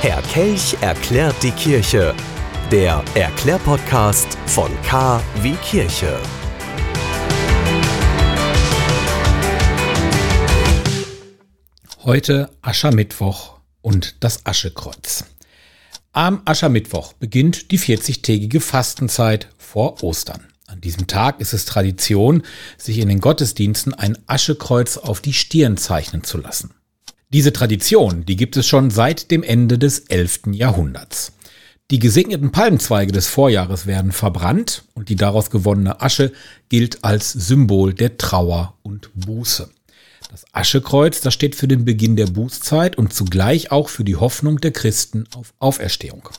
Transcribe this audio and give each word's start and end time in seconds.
Kelch 0.00 0.76
erklärt 0.80 1.42
die 1.42 1.50
Kirche. 1.50 2.14
Der 2.70 3.02
Erklärpodcast 3.16 4.38
von 4.46 4.70
K 4.82 5.20
wie 5.42 5.54
Kirche. 5.54 6.20
Heute 12.04 12.48
Aschermittwoch 12.62 13.58
und 13.82 14.22
das 14.22 14.46
Aschekreuz. 14.46 15.24
Am 16.12 16.42
Aschermittwoch 16.44 17.14
beginnt 17.14 17.72
die 17.72 17.78
40-tägige 17.80 18.60
Fastenzeit 18.60 19.48
vor 19.58 20.04
Ostern. 20.04 20.46
An 20.68 20.80
diesem 20.80 21.08
Tag 21.08 21.40
ist 21.40 21.52
es 21.52 21.64
Tradition, 21.64 22.44
sich 22.76 22.98
in 22.98 23.08
den 23.08 23.20
Gottesdiensten 23.20 23.94
ein 23.94 24.16
Aschekreuz 24.28 24.96
auf 24.96 25.20
die 25.20 25.32
Stirn 25.32 25.76
zeichnen 25.76 26.22
zu 26.22 26.38
lassen. 26.38 26.72
Diese 27.30 27.52
Tradition, 27.52 28.24
die 28.24 28.36
gibt 28.36 28.56
es 28.56 28.66
schon 28.66 28.90
seit 28.90 29.30
dem 29.30 29.42
Ende 29.42 29.78
des 29.78 29.98
11. 29.98 30.52
Jahrhunderts. 30.52 31.32
Die 31.90 31.98
gesegneten 31.98 32.52
Palmzweige 32.52 33.12
des 33.12 33.28
Vorjahres 33.28 33.86
werden 33.86 34.12
verbrannt 34.12 34.84
und 34.94 35.10
die 35.10 35.16
daraus 35.16 35.50
gewonnene 35.50 36.00
Asche 36.00 36.32
gilt 36.70 37.04
als 37.04 37.32
Symbol 37.32 37.92
der 37.92 38.16
Trauer 38.16 38.78
und 38.82 39.10
Buße. 39.14 39.68
Das 40.30 40.46
Aschekreuz, 40.52 41.20
das 41.20 41.34
steht 41.34 41.54
für 41.54 41.68
den 41.68 41.84
Beginn 41.84 42.16
der 42.16 42.28
Bußzeit 42.28 42.96
und 42.96 43.12
zugleich 43.12 43.70
auch 43.72 43.90
für 43.90 44.04
die 44.04 44.16
Hoffnung 44.16 44.58
der 44.58 44.72
Christen 44.72 45.26
auf 45.34 45.52
Auferstehung. 45.58 46.30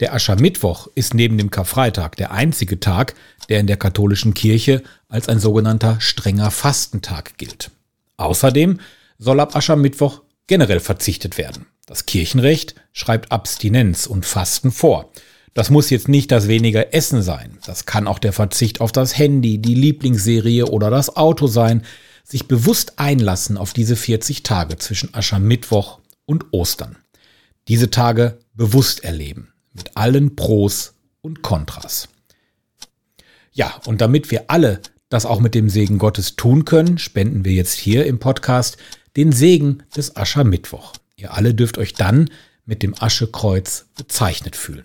Der 0.00 0.14
Aschermittwoch 0.14 0.88
ist 0.94 1.12
neben 1.12 1.36
dem 1.36 1.50
Karfreitag 1.50 2.16
der 2.16 2.32
einzige 2.32 2.80
Tag, 2.80 3.14
der 3.50 3.60
in 3.60 3.66
der 3.66 3.76
katholischen 3.76 4.32
Kirche 4.32 4.82
als 5.08 5.28
ein 5.28 5.40
sogenannter 5.40 6.00
strenger 6.00 6.50
Fastentag 6.50 7.36
gilt. 7.36 7.70
Außerdem 8.16 8.78
soll 9.22 9.38
ab 9.38 9.54
Aschermittwoch 9.54 10.22
generell 10.48 10.80
verzichtet 10.80 11.38
werden. 11.38 11.66
Das 11.86 12.06
Kirchenrecht 12.06 12.74
schreibt 12.92 13.30
Abstinenz 13.30 14.06
und 14.06 14.26
Fasten 14.26 14.72
vor. 14.72 15.12
Das 15.54 15.70
muss 15.70 15.90
jetzt 15.90 16.08
nicht 16.08 16.32
das 16.32 16.48
weniger 16.48 16.92
Essen 16.92 17.22
sein. 17.22 17.58
Das 17.64 17.86
kann 17.86 18.08
auch 18.08 18.18
der 18.18 18.32
Verzicht 18.32 18.80
auf 18.80 18.90
das 18.90 19.16
Handy, 19.16 19.58
die 19.58 19.74
Lieblingsserie 19.74 20.66
oder 20.66 20.90
das 20.90 21.16
Auto 21.16 21.46
sein. 21.46 21.84
Sich 22.24 22.48
bewusst 22.48 22.98
einlassen 22.98 23.58
auf 23.58 23.72
diese 23.72 23.94
40 23.94 24.42
Tage 24.42 24.76
zwischen 24.78 25.14
Aschermittwoch 25.14 26.00
und 26.24 26.46
Ostern. 26.52 26.96
Diese 27.68 27.90
Tage 27.90 28.38
bewusst 28.54 29.04
erleben. 29.04 29.52
Mit 29.72 29.96
allen 29.96 30.34
Pros 30.34 30.94
und 31.20 31.42
Kontras. 31.42 32.08
Ja, 33.52 33.80
und 33.86 34.00
damit 34.00 34.30
wir 34.30 34.44
alle 34.48 34.80
das 35.12 35.26
auch 35.26 35.40
mit 35.40 35.54
dem 35.54 35.68
Segen 35.68 35.98
Gottes 35.98 36.36
tun 36.36 36.64
können, 36.64 36.96
spenden 36.96 37.44
wir 37.44 37.52
jetzt 37.52 37.74
hier 37.74 38.06
im 38.06 38.18
Podcast 38.18 38.78
den 39.16 39.32
Segen 39.32 39.82
des 39.96 40.16
Aschermittwoch. 40.16 40.94
Ihr 41.16 41.34
alle 41.34 41.54
dürft 41.54 41.78
euch 41.78 41.94
dann 41.94 42.30
mit 42.64 42.82
dem 42.82 42.94
Aschekreuz 42.98 43.86
bezeichnet 43.96 44.56
fühlen. 44.56 44.84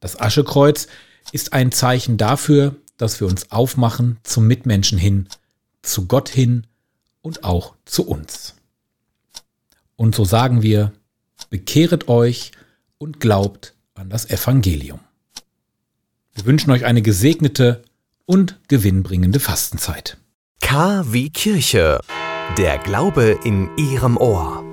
Das 0.00 0.20
Aschekreuz 0.20 0.86
ist 1.32 1.52
ein 1.52 1.72
Zeichen 1.72 2.16
dafür, 2.16 2.76
dass 2.96 3.20
wir 3.20 3.26
uns 3.26 3.50
aufmachen 3.50 4.18
zum 4.22 4.46
Mitmenschen 4.46 4.98
hin, 4.98 5.28
zu 5.82 6.06
Gott 6.06 6.28
hin 6.28 6.66
und 7.22 7.44
auch 7.44 7.74
zu 7.84 8.06
uns. 8.06 8.54
Und 9.96 10.14
so 10.14 10.24
sagen 10.24 10.62
wir, 10.62 10.92
bekehret 11.50 12.08
euch 12.08 12.52
und 12.98 13.20
glaubt 13.20 13.74
an 13.94 14.10
das 14.10 14.28
Evangelium. 14.28 15.00
Wir 16.34 16.46
wünschen 16.46 16.70
euch 16.70 16.84
eine 16.84 17.02
gesegnete 17.02 17.82
und 18.26 18.58
gewinnbringende 18.68 19.40
Fastenzeit. 19.40 20.16
K 20.60 21.04
wie 21.12 21.30
Kirche. 21.30 22.00
Der 22.58 22.78
Glaube 22.78 23.36
in 23.42 23.68
Ihrem 23.76 24.16
Ohr. 24.16 24.63